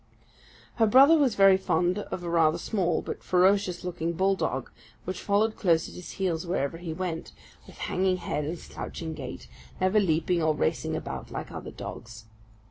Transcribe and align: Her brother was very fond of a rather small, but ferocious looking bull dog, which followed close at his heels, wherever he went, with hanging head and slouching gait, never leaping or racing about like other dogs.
Her 0.77 0.87
brother 0.87 1.15
was 1.15 1.35
very 1.35 1.57
fond 1.57 1.99
of 1.99 2.23
a 2.23 2.29
rather 2.31 2.57
small, 2.57 3.03
but 3.03 3.21
ferocious 3.21 3.83
looking 3.83 4.13
bull 4.13 4.33
dog, 4.33 4.71
which 5.05 5.21
followed 5.21 5.55
close 5.55 5.87
at 5.87 5.93
his 5.93 6.13
heels, 6.13 6.47
wherever 6.47 6.79
he 6.79 6.91
went, 6.91 7.33
with 7.67 7.77
hanging 7.77 8.17
head 8.17 8.43
and 8.43 8.57
slouching 8.57 9.13
gait, 9.13 9.47
never 9.79 9.99
leaping 9.99 10.41
or 10.41 10.55
racing 10.55 10.95
about 10.95 11.29
like 11.29 11.51
other 11.51 11.69
dogs. 11.69 12.25